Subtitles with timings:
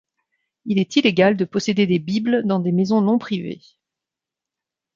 [0.65, 3.61] Il est illégal de posséder des bibles dans des maisons non privées.